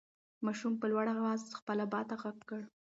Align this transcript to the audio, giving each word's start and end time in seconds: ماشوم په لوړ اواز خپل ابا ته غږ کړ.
ماشوم 0.45 0.73
په 0.81 0.85
لوړ 0.91 1.05
اواز 1.15 1.41
خپل 1.59 1.77
ابا 1.85 2.01
ته 2.09 2.15
غږ 2.21 2.37
کړ. 2.49 2.61